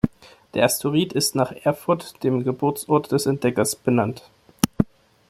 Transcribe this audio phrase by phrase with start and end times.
[0.55, 4.31] Der Asteroid ist nach Erfurt, dem Geburtsort des Entdeckers, benannt.